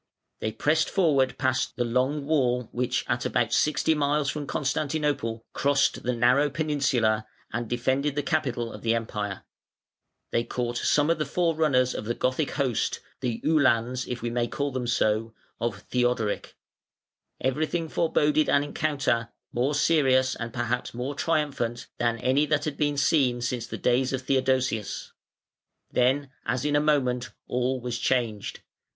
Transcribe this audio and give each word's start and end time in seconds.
They 0.39 0.51
pressed 0.51 0.89
forward 0.89 1.37
past 1.37 1.75
the 1.75 1.83
long 1.85 2.25
wall 2.25 2.69
which 2.71 3.05
at 3.07 3.23
about 3.23 3.53
sixty 3.53 3.93
miles 3.93 4.31
from 4.31 4.47
Constantinople 4.47 5.45
crossed 5.53 6.01
the 6.01 6.15
narrow 6.15 6.49
peninsula 6.49 7.27
and 7.53 7.69
defended 7.69 8.15
the 8.15 8.23
capital 8.23 8.73
of 8.73 8.81
the 8.81 8.95
Empire; 8.95 9.43
they 10.31 10.43
caught 10.43 10.77
some 10.77 11.11
of 11.11 11.19
the 11.19 11.25
forerunners 11.27 11.93
of 11.93 12.05
the 12.05 12.15
Gothic 12.15 12.49
host, 12.53 12.99
the 13.19 13.41
Uhlans, 13.45 14.07
if 14.07 14.23
we 14.23 14.31
may 14.31 14.47
call 14.47 14.71
them 14.71 14.87
so, 14.87 15.35
of 15.59 15.81
Theodoric: 15.91 16.55
everything 17.39 17.87
foreboded 17.87 18.49
an 18.49 18.63
encounter, 18.63 19.29
more 19.53 19.75
serious 19.75 20.33
and 20.35 20.51
perhaps 20.51 20.95
more 20.95 21.13
triumphant 21.13 21.85
than 21.99 22.17
any 22.17 22.47
that 22.47 22.65
had 22.65 22.75
been 22.75 22.97
seen 22.97 23.39
since 23.39 23.67
the 23.67 23.77
days 23.77 24.13
of 24.13 24.23
Theodosius. 24.23 25.11
Then, 25.91 26.31
as 26.43 26.65
in 26.65 26.75
a 26.75 26.79
moment, 26.81 27.29
all 27.47 27.79
was 27.79 27.99
changed. 27.99 28.61